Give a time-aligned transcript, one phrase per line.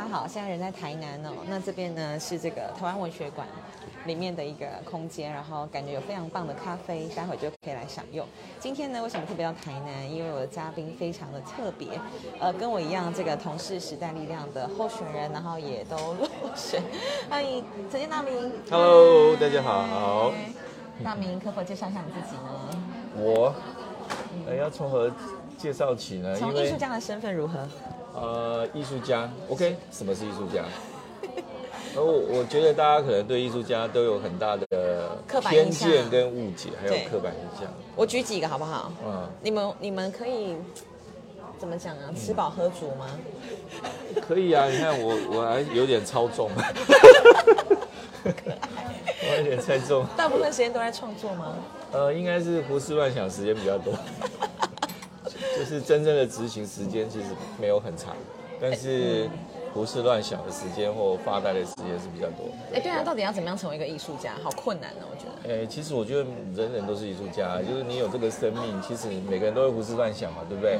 [0.00, 1.30] 大家好，现在人在台南哦。
[1.46, 3.46] 那这边呢是这个台湾文学馆
[4.06, 8.26] 里面的一个空间，然后感觉有非常棒的咖啡，待会就可以来享用。
[8.58, 10.10] 今天呢，为什么特别到台南？
[10.10, 12.00] 因为我的嘉宾非常的特别，
[12.38, 16.26] 呃，跟我一样，这个同是时代力量的候选人，然后也都落
[16.56, 16.82] 选。
[17.28, 18.50] 欢迎陈建大明。
[18.70, 20.32] Hello，大家好。
[21.04, 22.82] 大明，可否介绍一下你自己呢？
[23.16, 23.54] 我，
[24.48, 25.12] 呃，要从何
[25.58, 26.34] 介绍起呢？
[26.36, 27.68] 从艺术家的身份如何？
[28.14, 30.64] 呃，艺术家，OK，什么是艺术家？
[31.96, 34.66] 而 我我觉得大家可能对艺术家都有很大的
[35.48, 37.70] 偏见跟误解，还有刻板印象。
[37.96, 38.92] 我举几个好不好？
[39.04, 40.56] 嗯，你们你们可以
[41.58, 42.10] 怎么讲啊？
[42.16, 43.06] 吃饱喝足吗？
[44.26, 46.50] 可以啊，你看我我还有点超重，
[48.24, 50.04] 我有点猜重。
[50.16, 51.54] 大部分时间都在创作吗？
[51.92, 53.92] 呃，应该是胡思乱想时间比较多，
[55.70, 57.26] 就是真正的执行时间其实
[57.60, 58.16] 没有很长，
[58.60, 59.30] 但是
[59.72, 62.46] 胡思乱想的时间或发呆的时间是比较多。
[62.74, 64.34] 哎，对啊，到底要怎么样成为一个艺术家？
[64.42, 65.62] 好困难哦，我觉得。
[65.62, 66.24] 哎，其实我觉得
[66.56, 70.76] 人人都是艺术家，就是你有这个生命，其实每个人都会胡思乱想嘛，对不对？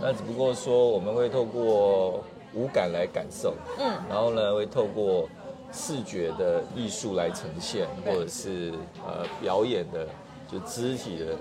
[0.00, 2.22] 那只不过说我们会透过
[2.54, 5.28] 五感来感受，嗯，然后呢会透过
[5.72, 8.72] 视觉的艺术来呈现，或者是
[9.04, 10.06] 呃表演的
[10.46, 11.36] 就肢体的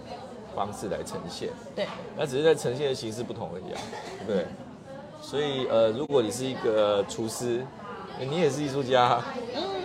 [0.57, 1.49] 方式来呈现。
[1.75, 1.85] 对，
[2.17, 3.79] 那只是在呈现的形式不同而已啊，
[4.17, 4.45] 对不对？
[5.21, 7.63] 所以呃，如果你是一个厨师，
[8.19, 9.21] 你也是艺术家，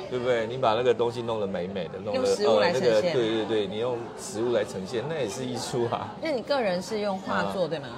[0.08, 0.46] 对不对？
[0.46, 6.08] 你把那个东西弄得美美的，弄得嗯用食物来那个，对对对，你用食物来呈现，那也是艺术啊。
[6.22, 7.88] 那你个人是用画作、对吗？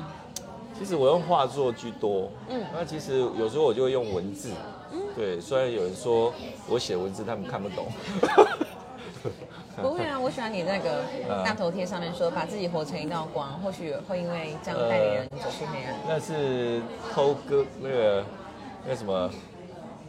[0.76, 4.50] 其实我用画作居多，嗯嗯，那其实有时候我就会用文字，
[5.14, 6.32] 对，虽然有人说
[6.68, 7.86] 我写文字他们看不懂，
[9.82, 15.94] 不会啊，我喜欢你那个嗯大头贴上面说把自己活成一道光，或许会因为这样带领人走出黑暗。
[16.08, 16.80] 那是
[17.12, 18.24] 偷歌那个
[18.84, 19.30] 那个什么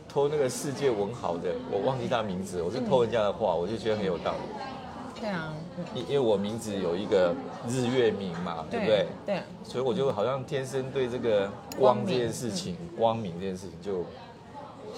[0.08, 5.20] 偷那个世界文豪的，我忘记他名字，我是偷人家的画，我就觉得很有道理。
[5.20, 7.34] 对啊，嗯因因为我名字有一个
[7.68, 9.06] 日月明嘛，对不对？
[9.26, 14.06] 对，所以我就好像天生对这个光这件事情、光明这件事情就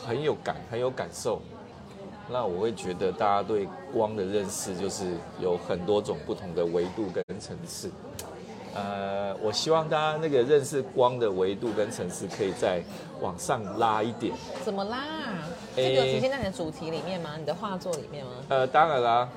[0.06, 1.42] 很有感、很有感受。
[2.30, 5.06] 那我会觉得大家对光的认识就是
[5.40, 7.90] 有很多种不同的维度跟层次。
[8.76, 12.84] 呃，我希望大家那个认识光的维度跟层次可以再
[13.22, 14.36] 往上拉一点。
[14.64, 15.04] 怎么啦？
[15.76, 17.32] 这诶个有体现在你的主题里面吗？
[17.40, 18.32] 你的画作里面吗？
[18.50, 19.30] 呃，当然啦，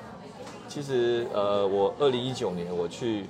[0.67, 3.25] 其实呃，我二零一九年我去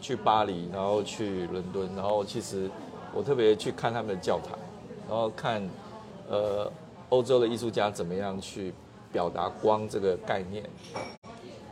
[0.00, 2.68] 去巴黎，然后去伦敦，然后其实
[3.14, 4.58] 我特别去看他们的教堂，
[5.08, 5.62] 然后看
[6.28, 6.68] 呃
[7.10, 8.74] 欧洲的艺术家怎么样去
[9.12, 10.64] 表达光这个概念。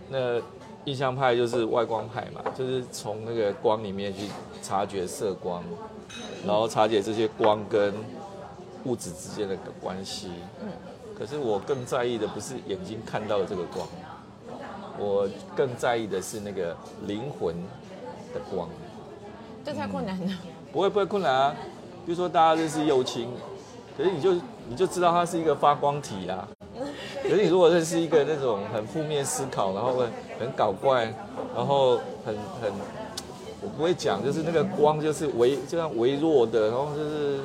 [0.09, 0.41] 那
[0.85, 4.29] 印象派就是外光派嘛，就是从那个光里面去
[4.63, 5.63] 察觉色光，
[6.47, 7.95] 然后察觉这些光跟
[8.85, 10.31] 物质之间的关系。
[10.63, 10.69] 嗯
[11.19, 13.87] 可是我更在意的不是眼睛看到的这个光，
[14.99, 16.75] 我更在意的是那个
[17.07, 17.55] 灵魂
[18.33, 18.67] 的光。
[19.63, 20.33] 这太困难了。
[20.73, 21.55] 不会不会困难啊，
[22.07, 23.29] 比如说大家认识右青，
[23.99, 24.33] 可是你就
[24.67, 26.49] 你就知道它是一个发光体啊。
[27.23, 30.11] 可是你如果认识一个那种很负面思考，然后很
[30.41, 31.05] 很搞怪，
[31.55, 32.73] 然后很很，
[33.61, 37.41] 我不会讲，就是那个光就是微就像微弱的，然后就是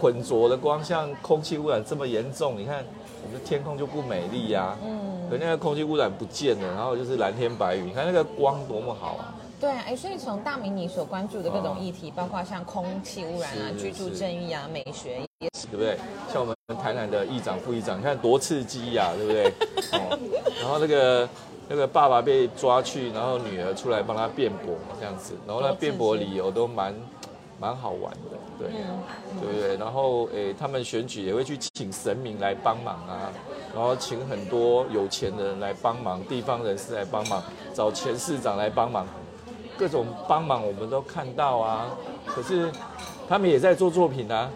[0.00, 2.84] 混浊的光，像空气污染这么严重，你看
[3.22, 9.34] 我们的天空就不美丽呀、嗯，可那个空气污染不见了，然后就是蓝天白云，你看那个光多么好啊！
[9.60, 15.98] 对啊，哎，所以从大明你所关注的各种议题，包括像空气污染啊、居住是正义啊、美学，对不对？
[16.32, 19.52] 像我们台南的议长、副议长，你看多刺激呀、对不对？
[20.00, 20.18] 哦，
[20.62, 21.28] 然后那个
[21.68, 26.94] 那个爸爸被抓去，然后女儿出来帮他辩驳这样子，然后那多刺激辩驳理由都蛮
[27.60, 28.98] 蛮好玩的，对，嗯
[29.40, 29.76] 对不对？
[29.76, 33.30] 然后诶，他们选举也会去请神明来帮忙啊，
[33.74, 37.42] 然后请很多有钱的人来帮忙，地方人士来帮忙，
[37.74, 39.06] 找前市长来帮忙，
[39.80, 41.86] 各种帮忙我们都看到啊。
[42.26, 42.70] 可是
[43.26, 44.50] 他们也在做作品啊，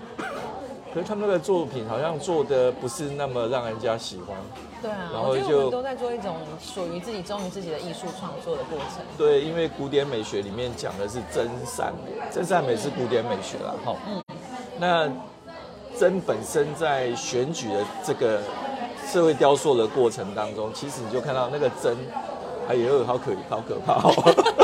[0.93, 4.37] 可是他们那个作品好像做的不是那么让人家喜欢。
[4.83, 9.03] 对啊，然后我我们就都在做一种属于自己、忠于自己的艺术创作的过程。
[9.17, 13.97] 对，因为古典美学里面讲的是真善美，真善美是古典美学啦，哈。
[14.07, 14.23] 嗯
[14.77, 15.09] 那
[15.97, 18.41] 真本身在选举的这个
[19.07, 21.97] 社会雕塑的过程当中，其实你就看到那个真，
[22.69, 24.64] 哎呦，好可好可怕、哦，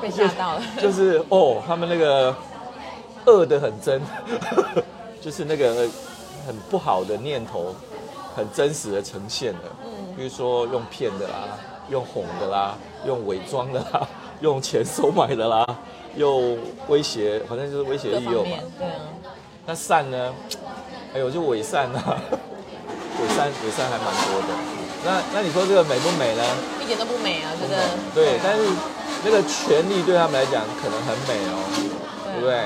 [0.00, 0.62] 被吓到了。
[0.80, 2.34] 就是哦，他们那个
[3.26, 4.00] 恶的很真，
[5.20, 5.88] 就是那个
[6.46, 7.74] 很不好的念头，
[8.34, 9.60] 很真实的呈现了。
[9.84, 11.46] 嗯比如说用骗的啦，
[11.88, 12.74] 用哄的啦，
[13.06, 14.08] 用伪装的啦，
[14.42, 15.64] 用钱收买的啦，
[16.16, 16.58] 用
[16.88, 18.94] 威胁，反正就是威胁利诱嘛对啊，
[19.64, 20.34] 那善呢？
[21.14, 24.48] 哎呦，就伪善啊，伪善伪善还蛮多的。
[25.04, 26.42] 那那你说这个美不美呢？
[26.82, 27.76] 一点都不美啊，觉得。
[28.12, 28.64] 对，但是
[29.24, 31.58] 那个权力对他们来讲可能很美哦，
[32.32, 32.64] 对不对？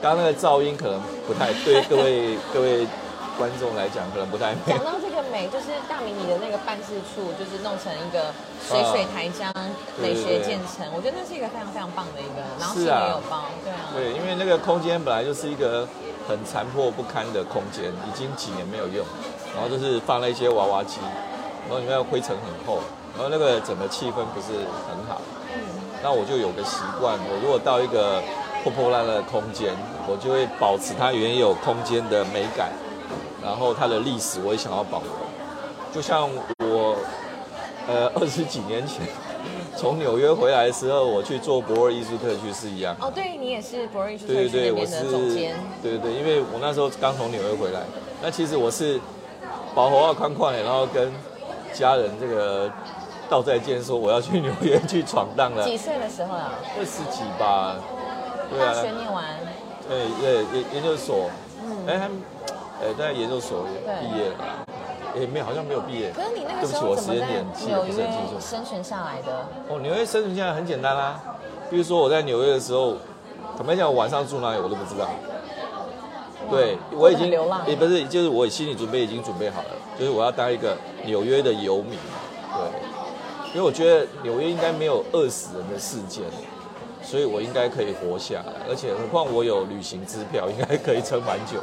[0.00, 2.86] 刚刚那个噪音可能不太对， 各位各位
[3.36, 4.72] 观众来讲可能不太美。
[4.72, 8.32] 讲到这个美，就是大明你的那个办事处，就是弄成一个
[8.64, 9.52] 水水台江
[10.00, 13.92] 美学建成，我觉得那是一个非常非常棒的一个，然后是也有包，对啊。
[13.92, 15.86] 对，因为那个空间本来就是一个
[16.26, 19.04] 很残破不堪的空间，已经几年没有用，
[19.52, 20.96] 然后就是放了一些娃娃机，
[21.68, 22.80] 然后里面灰尘很厚，
[23.12, 25.20] 然后那个整个气氛不是很好。
[26.00, 26.02] 嗯。
[26.02, 28.22] 那我就有个习惯，我如果到一个
[28.64, 29.74] 破破烂烂的空间，
[30.08, 32.70] 我就会保持它原有空间的美感，
[33.42, 35.10] 然后它的历史我也想要保留。
[35.92, 36.96] 就像我，
[37.86, 39.06] 呃，二十几年前
[39.76, 42.96] 从纽约回来的时候，我去做博尔艺术特区是一样。
[43.00, 45.56] 哦，对你也是博尔艺术特区对边的总监。
[45.82, 47.80] 对对对，因为我那时候刚从纽约回来，
[48.22, 49.00] 那其实我是
[49.74, 51.12] 保活要宽宽的，然后跟
[51.74, 52.70] 家人这个。
[53.30, 55.64] 道再见，说我要去纽约去闯荡了。
[55.64, 56.52] 几岁的时候啊？
[56.76, 57.76] 二十几吧。
[58.58, 59.24] 大学念完。
[59.88, 61.30] 对对，研研究所。
[61.64, 61.86] 嗯。
[61.86, 62.10] 哎，
[62.82, 64.66] 哎，在研究所毕业了。
[65.18, 66.12] 也没有好像没有毕业。
[66.12, 67.26] 可是你那个时候怎么在
[67.66, 67.92] 纽约
[68.40, 69.46] 生存下来的？
[69.68, 71.20] 哦，纽约生存下来很简单啦。
[71.68, 72.94] 比如说我在纽约的时候，
[73.56, 75.08] 坦白讲，我晚上住哪里我都不知道。
[76.48, 77.62] 对，我已经流浪。
[77.68, 79.68] 也不是，就是我心理准备已经准备好了，
[79.98, 81.98] 就是我要当一个纽约的游民。
[83.52, 86.24] 因为我觉得纽约应该没有饿死人的事件，
[87.02, 88.52] 所以我应该可以活下来。
[88.68, 91.60] 而且何况我有旅行支票，应该可以撑蛮久。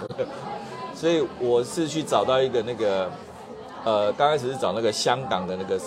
[0.94, 3.10] 所以我是去找到一个那个，
[3.86, 5.80] 呃，刚开始是找那个香港的那个，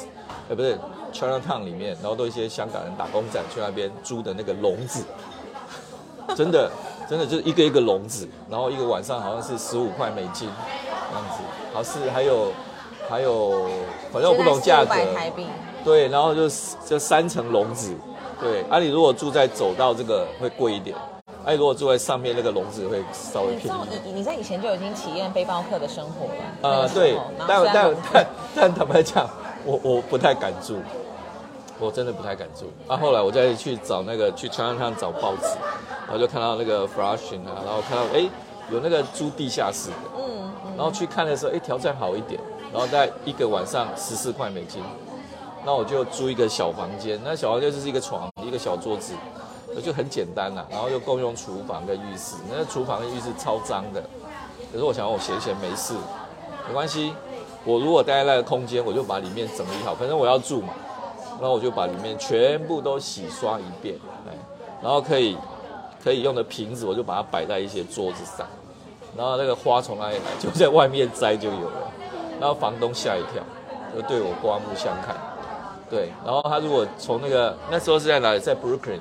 [0.49, 0.79] 呃，不是
[1.13, 5.05] Chinatown 里面，然后都一些香港人打工仔去那边租的那个笼子，
[6.35, 6.71] 真的
[7.09, 10.49] 真的就是一个一个笼子，然后一个晚上好像是十五块美金
[11.11, 11.43] 这样子，
[11.75, 12.53] 好是还有
[13.09, 13.69] 还有，
[14.13, 14.95] 反正我不懂价格。
[15.85, 16.49] 对，然后就
[16.87, 17.95] 就三层笼子，
[18.41, 18.63] 对。
[18.71, 20.97] 啊，你如果住在走道这个会贵一点，
[21.45, 23.79] 哎，如果住在上面那个笼子会稍微便宜。
[24.05, 26.43] 你你在以前就已经体验背包客的生活了。
[26.61, 27.17] 呃，对，
[27.49, 29.29] 但但但但坦白讲，
[29.65, 30.77] 我我不太敢住，
[31.79, 32.71] 我真的不太敢住。
[32.87, 35.47] 啊，后来我再去找那个去川上找报纸，
[36.07, 38.29] 然后就看到那个 Flushing 啊，然后看到哎
[38.71, 42.39] 有那个租地下室的，嗯，然后去看的时候，哎条件好一点，
[42.71, 44.83] 然后在一个晚上十四块美金。
[45.65, 49.15] 那我就租一个小房间，那小房间就是一个床，一个小桌子，
[49.85, 50.67] 就很简单啦。
[50.71, 54.03] 然后又共用厨房跟浴室，那厨房跟浴室超脏的。
[54.73, 55.95] 可是我想我闲闲没事，
[56.67, 57.13] 没关系。
[57.65, 60.73] 我如果待在那个空间，我就把里面整理好，反正我要住嘛。
[61.41, 63.97] 然后我就把里面全部都洗刷一遍，
[64.29, 64.33] 哎，
[64.83, 65.37] 然后可以
[66.03, 68.47] 可以用的瓶子，我就把它摆在一些桌子上。
[69.17, 71.91] 然后那个花从哪里来，就在外面摘就有了。
[72.39, 73.43] 然后房东吓一跳，
[73.95, 75.17] 就对我刮目相看。
[75.91, 79.01] 对，然后他如果从那个那时候是在哪里，在 Brooklyn，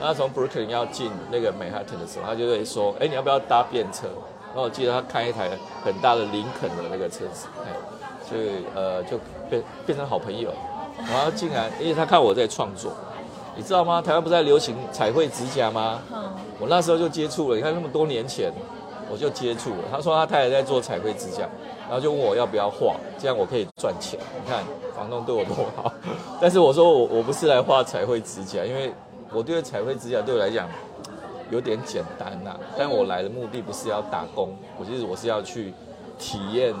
[0.00, 4.08] 他从 Brooklyn 要进那个 Manhattan 的时候，他就会说，哎，你要不要搭便车？
[4.48, 5.50] 然后我记得他开一台
[5.84, 7.70] 很大的林肯的那个车子，哎，
[8.28, 9.18] 所以呃就
[9.48, 10.50] 变变成好朋友。
[10.98, 12.90] 然后竟然，因为他看我在创作，
[13.54, 14.02] 你知道吗？
[14.02, 16.00] 台湾不是在流行彩绘指甲吗？
[16.12, 16.28] 嗯。
[16.58, 18.52] 我那时候就接触了，你看那么多年前，
[19.10, 19.84] 我就接触了。
[19.90, 21.48] 他说他太太在做彩绘指甲。
[21.88, 24.20] 然后就问我要不要画，这样我可以赚钱。
[24.44, 24.62] 你看
[24.94, 25.90] 房东对我多好，
[26.38, 28.92] 但是我说我我不是来画彩绘指甲，因为
[29.32, 30.68] 我对彩绘指甲对我来讲
[31.50, 32.54] 有点简单呐。
[32.76, 35.72] 但我来的目的不是要打工，我其实我是要去
[36.18, 36.74] 体验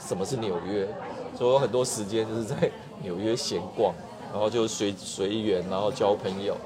[0.00, 0.88] 什么是纽约，
[1.36, 2.56] 所以我很多时间就是在
[3.02, 3.92] 纽约闲逛，
[4.32, 6.56] 然后就随随缘，然后交朋友，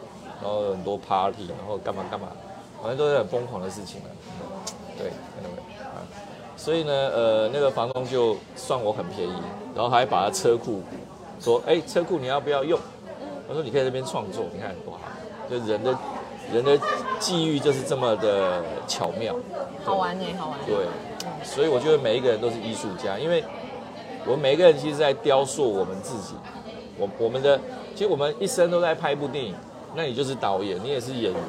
[0.41, 2.29] 然后很多 party，然后干嘛干嘛，
[2.81, 4.11] 反正都是很疯狂的事情了。
[4.99, 5.09] 对。
[5.09, 6.03] 啊
[6.57, 9.33] 所以呢，呃，那个房东就算我很便宜，
[9.77, 10.83] 然后还把他车库
[11.41, 12.77] 说，哎，车库你要不要用？
[13.49, 15.01] 我说你可以这边创作，你看多好，
[15.49, 15.97] 就人的
[16.53, 16.77] 人的
[17.21, 19.37] 际遇就是这么的巧妙，
[19.85, 20.59] 好玩呢，好玩。
[20.67, 20.87] 对，
[21.45, 23.45] 所以我觉得每一个人都是艺术家，因为
[24.27, 26.35] 我们每一个人其实在雕塑我们自己，
[26.99, 27.59] 我我们的
[27.95, 29.55] 其实我们一生都在拍一部电影，
[29.95, 31.41] 那你就是导演，你也是演员，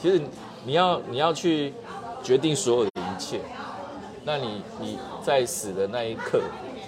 [0.00, 0.22] 其实
[0.64, 1.74] 你要你要去
[2.24, 3.38] 决定所有的一切。
[4.24, 6.40] 那你你在死的那一刻，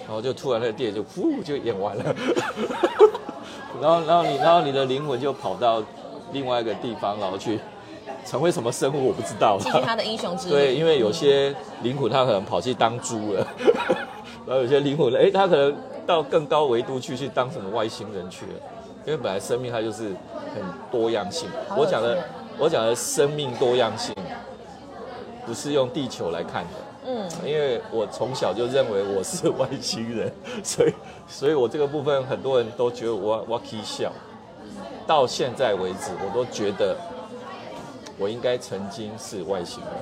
[0.05, 2.15] 然后就突然那个电影就呼就演完了，
[3.79, 5.83] 然后然后你然后你的灵魂就跑到
[6.31, 7.59] 另外一个地方，然后去
[8.25, 9.59] 成为什么生物我不知道。
[9.61, 10.53] 继续他的英雄之旅。
[10.53, 13.47] 对，因为有些灵魂他可能跑去当猪了，
[14.47, 15.75] 然后有些灵魂呢，哎，他可能
[16.07, 18.53] 到更高维度去去当什么外星人去了。
[19.05, 20.13] 因为本来生命它就是
[20.53, 21.47] 很多样性。
[21.77, 22.17] 我讲的
[22.57, 24.13] 我讲的生命多样性。
[25.47, 26.69] 不是用地球来看的，
[27.07, 30.29] 嗯，因为我从小就认为我是外星人，
[30.61, 30.93] 所以
[31.27, 34.11] 所以我这个部分很多人都觉得我我可以笑，
[35.07, 36.97] 到现在为止我都觉得
[38.19, 39.93] 我应该曾经是外星人，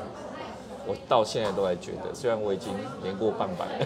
[0.88, 3.86] 我到现在都还觉得，虽然我已经年过半百了，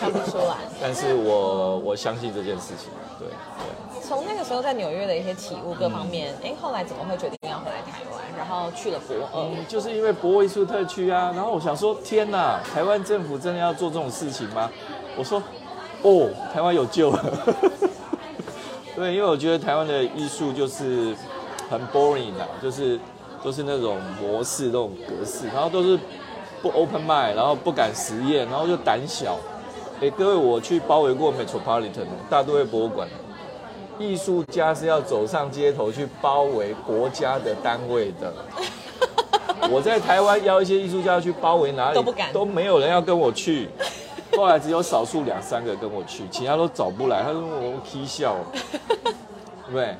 [0.00, 0.56] 看不出来。
[0.80, 4.02] 但是我我相信这件事情，对对。
[4.02, 9.48] 从那个时候在纽约的一些体悟各方面，哎、后来怎么会决定要回来台湾，然后去了博尔？
[9.50, 14.70] 嗯，就是因为博艺术特区啊，然后我想说，天哪，台湾政府真的要做这种事情吗？
[15.16, 15.42] 我说，
[16.02, 17.24] 哦，台湾有救了。
[18.94, 21.16] 对，因为我觉得台湾的艺术就是
[21.68, 23.00] 很 boring 啊，就是
[23.46, 25.96] 都是那种模式、那种格式，然后都是
[26.60, 29.38] 不 open mind，然后不敢实验，然后就胆小。
[30.00, 33.08] 哎，各位，我去包围过 Metropolitan 大都会博物馆，
[34.00, 38.34] 艺术家是要走上街头去包围国家的单位的。
[39.70, 43.68] 我在台湾邀一些艺术家去包围哪里都不敢都没有人要跟我去。
[44.36, 47.22] 后来只有少数两三个跟我去，其他都找不来。
[47.22, 48.34] 他说我们 K 笑，
[48.90, 49.94] 对不对？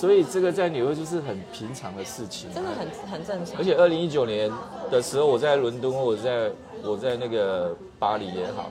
[0.00, 3.58] 所以这个在纽约就是很平常的事情，真的很很正常。
[3.58, 3.62] 而。
[3.62, 4.50] 且二零一九年
[4.90, 6.50] 的时候，我在伦敦，或者在
[6.82, 8.70] 我在那个巴黎也好，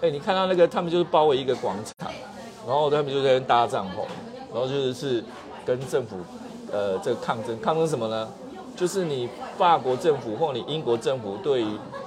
[0.00, 2.10] 哎，你看到那个他们就是包围一个广场，
[2.66, 4.06] 然后他们就在那搭帐篷，
[4.50, 5.22] 然后就是是
[5.66, 6.16] 跟政府
[6.72, 8.26] 呃这个抗争，抗争什么呢？
[8.74, 11.66] 就是你法国政府或你英国政府对于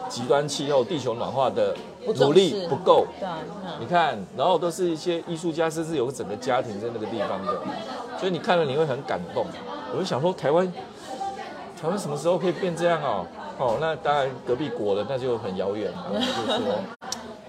[0.09, 1.75] 极端气候、地球暖化的
[2.15, 3.37] 努力不够，对啊，
[3.79, 7.61] 你看，然后都是一些艺术家，甚至有整个家庭在那个地方的，
[8.23, 9.45] 所以你看了你会很感动。
[9.91, 10.65] 我就想说，台湾，
[11.77, 13.27] 台湾什么时候可以变这样哦？
[13.59, 16.07] 哦，那当然隔壁国的那就很遥远了。
[16.15, 16.79] 就是说，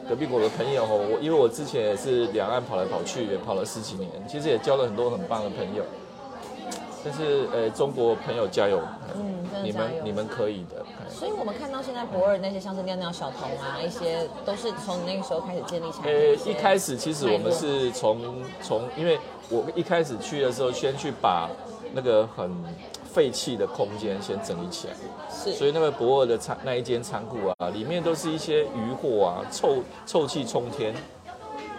[0.09, 5.85] 隔壁国的朋友哦，我因为我之前也是两岸跑来跑去，也跑了十几年，其实也交了很多很棒的朋友。
[7.05, 8.81] 但是，呃，中国朋友加油，
[9.15, 9.87] 嗯，真的你加油。
[9.87, 10.83] 们你们可以的。
[11.11, 16.51] 所以我们看到现在博尔那些像是尿尿小童啊，一些都是从那个时候开始建立起来的呃一，些。
[16.51, 19.19] 一开始其实我们是从从，因为
[19.51, 21.51] 我一开始去的时候，先去把
[21.93, 22.51] 那个很
[23.05, 24.95] 废弃的空间先整理起来，
[25.31, 30.95] 是所是以那个博尔的仓那一间仓库啊，里面都是一些余货啊，臭臭气冲天。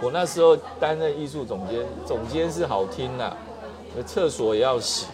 [0.02, 3.36] 我那时候担任艺术总监，总监是好听呐、
[3.98, 5.08] 呃厕所也要洗，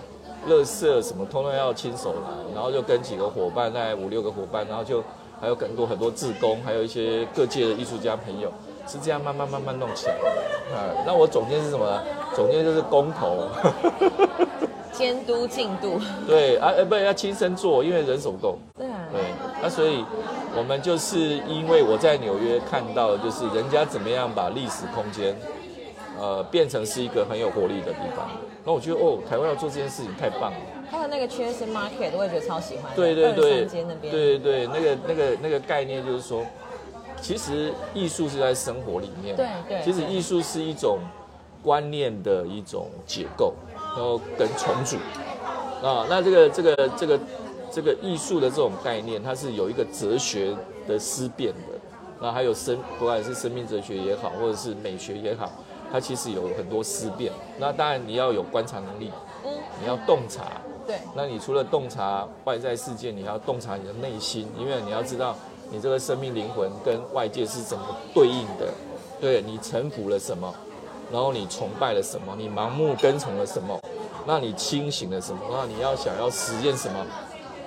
[0.50, 5.03] 垃圾什么通通要亲手来，然后就跟几个伙伴，大概五六个伙伴，然后就
[5.39, 8.51] 还有很多很多志工，还有一些各界的艺术家朋友，
[8.88, 10.75] 是这样慢慢慢慢弄起来的。
[10.75, 12.01] 啊，那我总监是什么呢？
[12.36, 13.48] 总监就是工头，
[14.91, 16.00] 监督进度。
[16.25, 18.57] 对啊，呃，不要亲身做，因为人手不够。
[18.77, 19.21] 对啊，对，
[19.62, 20.03] 那所以
[20.57, 25.36] 我们就是因为我在纽约看到，就是人家怎么样把历史空间，
[26.20, 28.30] 呃，变成是一个很有活力的地方。
[28.63, 30.60] 那我觉得哦，台湾要做这件事情太棒了。
[30.89, 32.91] 还有那个 Cheers Market，我也觉得超喜欢。
[32.96, 34.13] 对对对，23街那边。
[34.13, 36.46] 对对对，那个那个那个概念就是说，
[37.22, 39.36] 其实艺术是在生活里面。
[39.36, 41.00] 对对其实艺术是一种
[41.63, 44.98] 观念的一种解构，然后跟重组。
[45.82, 47.20] 啊，那这个这个这个
[47.72, 50.53] 这个艺术的这种概念，它是有一个哲学
[50.88, 51.80] 的思辨的，
[52.20, 55.51] 那还有生，不管是生命哲学也好，或者是美学也好，
[55.91, 57.31] 它其实有很多思辨。
[57.60, 59.12] 那当然你要有观察能力，
[59.45, 60.43] 嗯，你要洞察。
[60.88, 65.36] 对，那你除了洞察外在世界，你还要洞察你的内心，因为你要知道
[65.69, 68.67] 你这个生命灵魂跟外界是怎么对应的，
[69.19, 70.53] 对你臣服了什么，
[71.12, 73.79] 然后你崇拜了什么，你盲目跟从了什么，
[74.25, 77.05] 那你清醒了什么，那你要想要实验什么，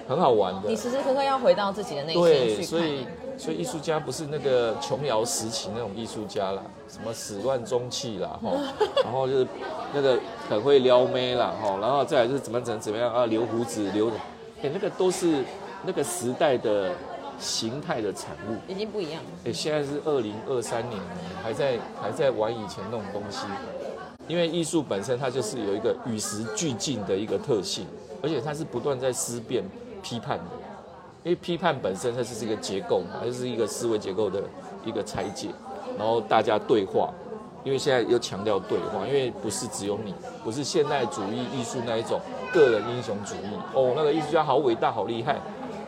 [0.07, 0.77] 很好玩的你。
[0.77, 2.63] 时时刻刻要回到自己的内心对。
[2.63, 3.07] 所以
[3.37, 8.53] 所以艺术家不是那个琼瑶时期那种艺术家啦，什么始乱终弃啦，哈，
[9.03, 9.47] 然后就是
[9.93, 10.19] 那个
[10.49, 14.09] 很会撩妹啦，哈，然后再来就是怎么怎么怎么样啊，留胡子留，
[14.63, 15.45] 哎，那个都是
[15.85, 16.93] 那个时代的
[17.41, 18.57] 形态的产物。
[18.71, 19.31] 已经不一样了。
[19.47, 21.07] 哎，现在是二零二三年了，
[21.43, 23.47] 还在还在玩以前那种东西，
[24.29, 27.85] 因为艺术本身它就是有一个与时俱进的一个特性，
[28.23, 29.65] 而且它是不断在思辨、
[30.05, 30.45] 批判的。
[31.25, 34.43] 因为批判本身它就是一个结构嘛，它就是一个思维结构的
[34.85, 35.49] 一个拆解，
[35.99, 37.09] 然后大家对话。
[37.65, 42.21] 因为现在又强调对话，因为不是只有你，不是现代主义艺术那一种
[42.53, 43.57] 个人英雄主义。
[43.73, 45.41] 哦，那个艺术家好伟大，好厉害。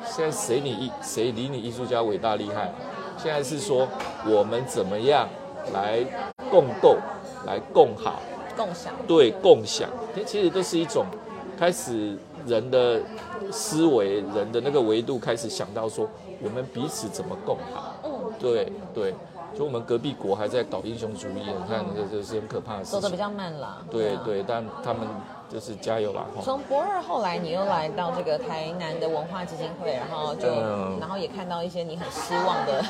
[0.07, 2.73] 现在谁你艺谁理你艺术家伟大厉害？
[3.19, 3.87] 现在是说
[4.25, 5.29] 我们怎么样
[5.75, 6.03] 来
[6.51, 6.97] 共构，
[7.45, 8.23] 来共好，
[8.57, 8.95] 共享。
[9.07, 9.91] 对共享，
[10.25, 11.05] 其实都是一种
[11.59, 13.01] 开始人的
[13.51, 16.09] 思维，人的那个维度开始想到说，
[16.43, 17.95] 我们彼此怎么共好。
[18.05, 19.15] 嗯，对对，
[19.57, 23.01] 就我们隔壁国还在搞英雄主义，你看这这是很可怕的事情。
[23.01, 23.69] 走的比较慢啦。
[23.69, 25.07] 啊对对，但他们
[25.49, 26.27] 就是加油啦！
[26.35, 32.85] 哈从博二后来，你又来到这个台南的文化基金会，然后就，嗯然后也看到一些你很失望的，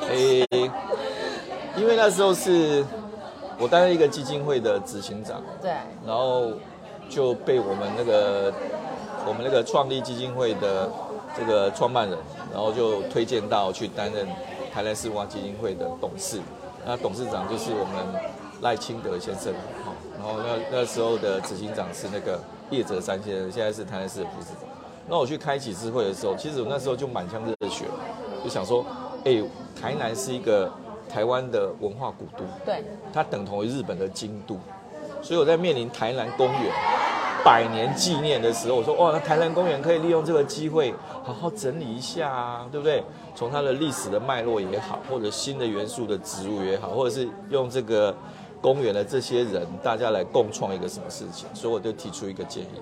[0.08, 0.46] 诶、
[1.76, 2.84] 因为那时候是
[3.58, 5.70] 我担任一个基金会的执行长，对，
[6.06, 6.52] 然后
[7.12, 8.50] 就被我们那个
[9.26, 10.90] 我们那个创立基金会的
[11.36, 12.18] 这个创办人，
[12.50, 14.26] 然后就推荐到去担任
[14.72, 16.40] 台南市文化基金会的董事。
[16.86, 18.22] 那董事长就是我们
[18.62, 19.52] 赖清德先生，
[19.84, 22.40] 哦，然后那那时候的执行长是那个
[22.70, 24.68] 叶泽山先生，现在是台南市的副市长。
[25.06, 27.84] 那我去开启智会的时候，其实我那时候就满腔热血，
[28.42, 28.84] 就想说，
[29.24, 29.42] 哎、
[29.78, 30.72] 台南是一个
[31.08, 34.56] 台湾的文化古都，对，它等同于日本的京都，
[35.20, 36.72] 所以我在面临台南公园
[37.44, 40.94] 百年纪念的时候，我说哇，那台南公园可以利用这个机会
[41.24, 43.02] 好好整理一下啊，对不对？
[43.34, 48.14] 从它的历史的脉络也好，或者新的元素的植物也好，或者是用这个
[48.60, 52.80] 公园的这些人，大家来共创一个什么事情，所以我就提出一个建议，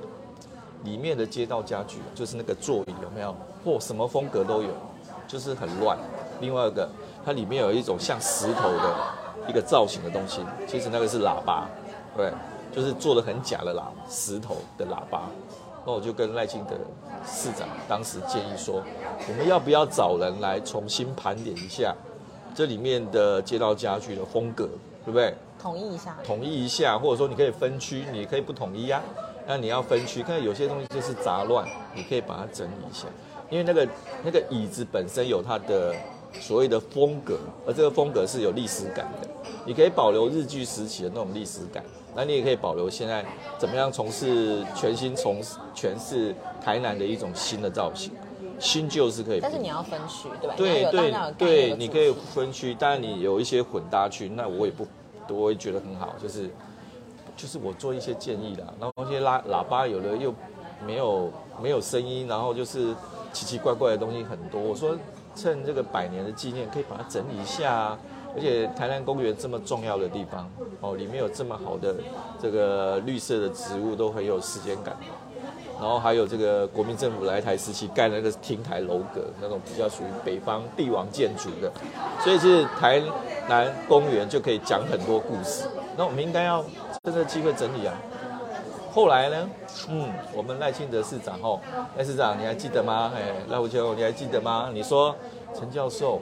[0.85, 4.71] 里面的街道家具就是那个座椅有没有，或什么风格都有，
[5.27, 5.97] 就是很乱。
[6.41, 6.89] 另外一个，
[7.25, 8.95] 它里面有一种像石头的
[9.49, 11.67] 一个造型的东西，其实那个是喇叭，
[12.17, 12.33] 对，
[12.73, 15.29] 就是做的很假的喇石头的喇叭。
[15.87, 16.77] 那我就跟赖清德
[17.27, 18.83] 市长当时建议说，
[19.29, 21.95] 我们要不要找人来重新盘点一下
[22.55, 24.69] 这里面的街道家具的风格，
[25.05, 25.35] 对不对？
[25.59, 29.03] 统一一下，统一一下，或者说你可以分区，你可以不统一啊。
[29.47, 33.07] 那你要分区，看有些东西就是杂乱，你可以把它整理一下，
[33.49, 33.89] 因为那个
[34.23, 35.95] 那个椅子本身有它的
[36.35, 39.29] 所谓的风格，而这个风格是有历史感的。
[39.67, 41.83] 你可以保留日据时期的那种历史感，
[42.15, 43.25] 那你也可以保留现在
[43.59, 45.41] 怎么样从事全新从
[45.75, 48.13] 诠释台南的一种新的造型，
[48.59, 49.41] 新旧是可以。
[49.41, 50.55] 但是你要分区，对吧？
[50.57, 54.87] 对对对，你可以分区，当然你有一些混搭区，那我也不，
[55.33, 56.51] 我也觉得很好，就是
[57.37, 60.35] 就是我做一些建议啦，然后那些喇喇叭有的又
[60.85, 61.31] 没有
[61.63, 62.95] 没有声音，然后就是
[63.33, 64.97] 奇奇怪怪的东西很多，我说
[65.37, 67.99] 趁这个百年的纪念，可以把它整理一下啊。
[68.35, 70.49] 而且台南公园这么重要的地方，
[70.81, 71.95] 哦，里面有这么好的
[72.41, 74.97] 这个绿色的植物，都很有时间感。
[75.81, 81.73] 然后还有这个国民政府来台时期盖那个亭台楼阁，那种比较属于北方帝王建筑的，
[82.21, 83.03] 所以是台
[83.49, 85.65] 南公园就可以讲很多故事。
[85.97, 87.95] 那我们应该要趁这个机会整理啊。
[88.93, 89.49] 后来呢，
[89.89, 91.59] 嗯，我们赖清德市长哦，
[91.97, 93.11] 赖市长你还记得吗？
[93.17, 94.69] 哎，赖虎秋你还记得吗？
[94.75, 95.17] 你说
[95.55, 96.21] 陈教授，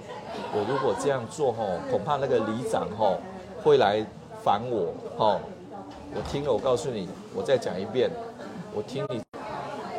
[0.52, 3.18] 我如果这样做吼，恐怕那个里长吼
[3.62, 4.04] 会来
[4.42, 5.40] 烦我吼。
[6.14, 8.10] 我听了，我告诉你，我再讲一遍，
[8.74, 9.22] 我听你，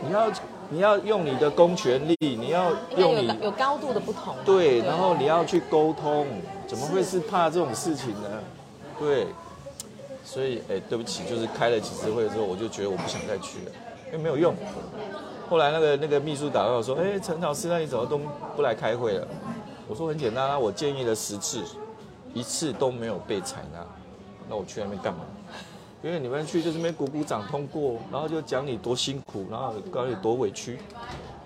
[0.06, 0.32] 你要
[0.70, 4.42] 你要用你的公权力，你要用你高有高度的不同嘛。
[4.44, 6.26] 对，然后你要去沟通，
[6.68, 8.30] 怎么会是怕这种事情呢？
[9.00, 9.28] 对，
[10.26, 13.72] 所以哎，对不起，就是开了几次会之后，我就觉得我不想再去了，
[14.08, 14.56] 因为没有用。
[15.50, 18.20] 后来那个那个秘书打电话说，哎，陈老师，那你怎么都
[18.56, 19.28] 不来开会了？
[19.88, 21.64] 我说很简单啊，我建议了十次，
[22.36, 23.84] 一次都没有被采纳，
[24.48, 25.22] 那我去那边干嘛？
[26.04, 30.78] 因为你们去就是那边鼓鼓掌通过，然后就讲你多辛苦，然后告诉你多委屈。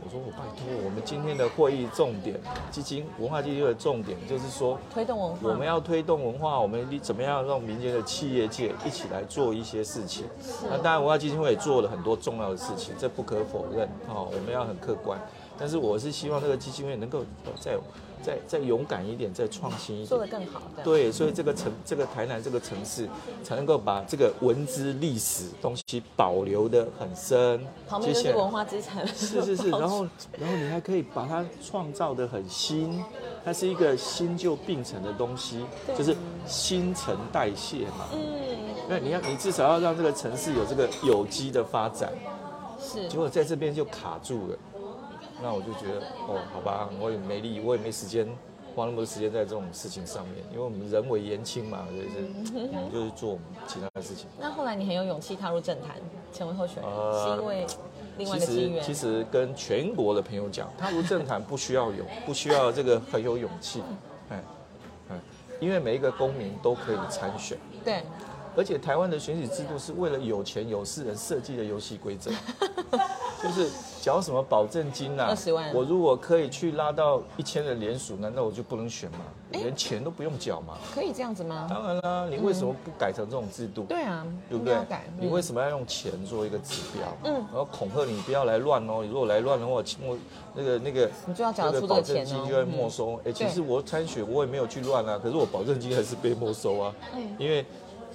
[0.04, 2.38] 我说我拜托，我们今天的会议重点，
[2.70, 10.26] 基金文化基金会的重点就是说，推动文化，我们要推动文化，我们怎么样让民间的企业界一起来做一些事情。
[10.70, 13.88] 那当然，文化基金会也做了很多重要的事情，这不可否认。
[14.10, 15.20] 哦，我们要很客观。
[15.58, 17.24] 但是我是希望这个基金会能够
[17.62, 17.78] 再
[18.24, 20.26] 再再勇敢一点，再创新一点做得。
[20.26, 20.62] 更好。
[20.84, 23.08] 对，对，所以这个城，这个台南这个城市，
[23.44, 27.63] 才能够把这个文资历史东西保留的很深。
[27.88, 29.06] 旁边是文化资产。
[29.08, 29.93] 是是是， 然后
[30.40, 33.04] 然后你还可以把它创造的很新，
[33.44, 35.66] 它是一个新旧并存的东西，
[35.98, 38.08] 就是新陈代谢嘛。
[38.14, 38.20] 嗯，
[38.88, 42.12] 因为你要你至少要让这个城市有这个有机的发展，
[42.80, 44.58] 是结果在这边就卡住了。
[45.42, 48.26] 那我就觉得哦，好吧，我也没力，我也没时间
[48.74, 54.28] 花那么多时间在这种事情上面，因为我们人为言轻嘛，就是嗯就是做其他的事情。
[54.40, 55.98] 那后来你很有勇气踏入政坛，
[56.32, 57.68] 成为候选人，呃是因为
[58.17, 58.82] 另外一其实。
[58.82, 63.82] 其实跟全国的朋友讲，踏入政坛不需要勇， 不需要这个很有勇气，
[64.30, 64.43] 哎
[65.10, 65.15] 哎，
[65.60, 68.04] 因为每一个公民都可以参选，对，
[68.56, 72.32] 而且台湾的选举制度是为了有钱有势人设计的游戏规则，
[73.41, 73.69] 就是
[74.04, 75.28] 缴什么保证金啊？
[75.30, 79.20] 二十万我如果可以去拉到一千的联署，难道我就不能选吗？
[79.52, 80.78] 连钱都不用缴吗？
[80.94, 81.68] 可以这样子吗？
[81.70, 83.84] 当然啦，你为什么不改成这种制度？
[83.84, 84.76] 对啊，对不对？
[85.18, 87.16] 你嗯为什么要用钱做一个指标？
[87.24, 90.18] 嗯然后恐吓你不要来乱哦，你如果来乱的话，我
[90.54, 93.18] 那个那个你就要缴得出这保个钱哦证金就会没收。
[93.24, 97.66] 哎，其实我参选我也没有去乱啊，可是我保证金还是被没收啊，嗯因为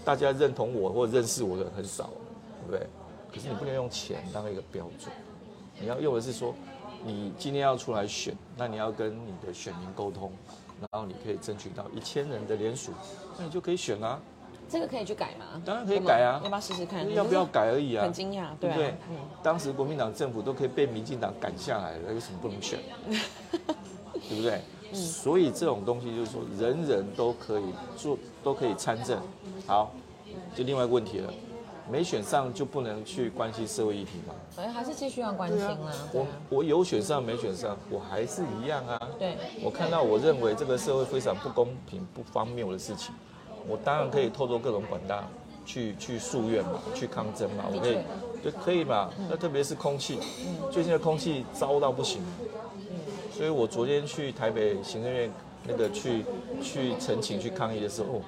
[0.04, 2.10] 大家认同我或认识我的人很少，
[2.66, 2.86] 对不对？
[3.32, 5.10] 可是你不能用钱当一个标准，
[5.80, 6.54] 你要用的是说，
[7.04, 10.32] 你今天要出来选，那你要跟你的选民沟通，
[10.80, 12.92] 然后你可以争取到一千人的联署，
[13.38, 14.20] 那你就可以选啊。
[14.68, 15.62] 这个可以去改吗？
[15.64, 17.10] 当然可以改啊要不要试试看？
[17.14, 18.02] 要不要改而已啊。
[18.02, 18.94] 很惊讶，对不对？
[19.10, 22.78] 嗯，当时国民党政府都可以被民进党赶下来了，有什么不能选？
[24.28, 24.60] 对不对？
[24.90, 27.64] 嗯所以这种东西就是说，人人都可以
[27.94, 29.20] 做，都可以参政。
[29.66, 29.92] 好，
[30.54, 31.30] 就另外一个问题了，
[31.90, 34.34] 没选上就不能去关心社会议题吗？
[34.56, 35.76] 哎，还是继续要关心啦，
[36.12, 39.00] 对我啊，我有选上没选上，我还是一样啊。
[39.18, 43.14] 对，我看到我认为这个社会非常不公平、不荒谬的事情，
[43.66, 45.24] 我当然可以透过各种管道
[45.64, 48.04] 去去诉愿嘛，去抗争嘛，我可以的，
[48.42, 49.10] 对，可以嘛。
[49.30, 50.18] 那特别是空气，
[50.70, 52.22] 最近的空气糟到不行，
[53.32, 55.30] 所以我昨天去台北行政院
[55.66, 56.24] 那个去
[56.62, 58.20] 去陈情去抗议的时候，哦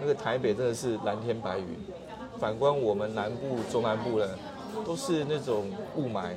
[0.00, 1.66] 那个台北真的是蓝天白云。
[2.38, 4.28] 反观我们南部、中南部人，
[4.84, 5.64] 都是那种
[5.96, 6.30] 雾霾，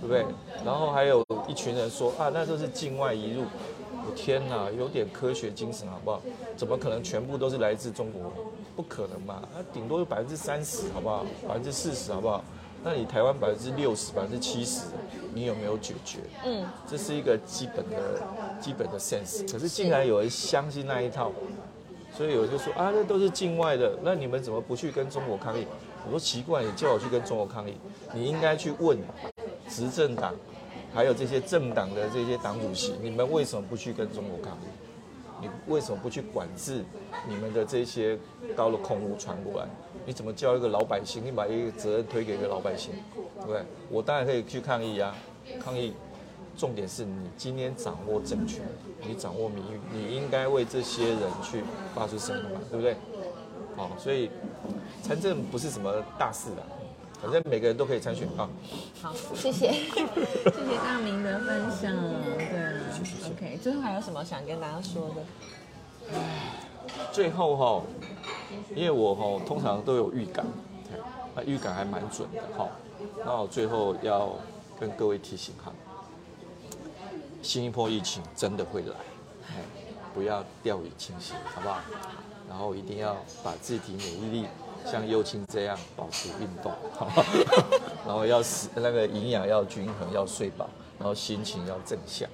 [0.00, 0.24] 对不对？
[0.64, 3.44] 然后还有一群人说啊，那就是境外移入。
[4.02, 6.22] 我天哪，有点科学精神好不好？
[6.56, 8.32] 怎么可能全部都是来自中国？
[8.74, 11.24] 不可能嘛，那顶多有百分之三十，好不好？
[11.46, 12.42] 百分之四十，好不好？
[12.82, 14.86] 那你台湾百分之六十、百分之七十，
[15.34, 16.20] 你有没有解决？
[16.46, 18.22] 嗯，这是一个基本的、
[18.58, 19.46] 基本的 sense。
[19.52, 21.30] 可是竟然有人相信那一套，
[22.16, 25.66] 所以有人就说啊，那都是境外的，那你们怎么不去跟中国抗议？
[26.04, 27.74] 我说奇怪，你叫我去跟中国抗议，
[28.12, 28.98] 你应该去问
[29.68, 30.34] 执政党，
[30.92, 34.66] 还有这些政党的这些党主席，你们为什么不去跟中国抗议？
[35.42, 36.84] 你为什么不去管制
[37.26, 38.18] 你们的这些
[38.54, 39.68] 高的空污传过来？
[40.04, 41.24] 你怎么叫一个老百姓？
[41.24, 42.92] 你把一个责任推给一个老百姓，
[43.36, 43.62] 对不对？
[43.88, 45.14] 我当然可以去抗议啊，
[45.62, 45.94] 抗议。
[46.60, 48.60] 重点是你今天掌握政权，
[49.08, 52.94] 你掌握民意，你应该为这些人去发出声音嘛，对不对？
[53.74, 54.30] 好，所以
[55.02, 56.60] 参政不是什么大事啊，
[57.22, 58.46] 反正每个人都可以参选啊。
[59.00, 61.96] 好，谢谢，谢谢大明的分享，
[62.36, 62.72] 对啊
[63.30, 66.12] ，OK，最后还有什么想跟大家说的？
[67.10, 67.82] 最后哈，
[68.74, 70.44] 因为我哈通常都有预感，
[71.34, 72.68] 那预感还蛮准的哈。
[73.24, 74.34] 那我最后要
[74.78, 75.72] 跟各位提醒哈，
[77.42, 78.94] 新一波疫情真的会来，
[79.48, 79.54] 哎，
[80.14, 81.80] 不要掉以轻心，好不好？
[82.48, 84.46] 然后一定要把自己免疫力
[84.84, 87.24] 像幼青这样保持运动，好不好？
[88.06, 92.28] 然后要食那个营养要均衡，要睡饱，然后心情要正向。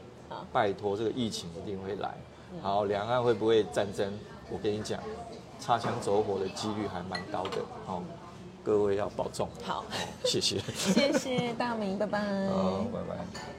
[0.53, 2.14] 拜托，这个疫情一定会来。
[2.62, 4.11] 好，两岸会不会战争？
[4.51, 4.99] 我跟你讲，
[5.59, 7.59] 擦枪走火的几率还蛮高的。
[7.85, 8.03] 好，
[8.64, 9.49] 各位要保重。
[9.64, 9.85] 好，
[10.25, 10.59] 谢谢。
[10.77, 12.21] 谢谢大明，拜拜。
[12.49, 13.57] 好，拜拜。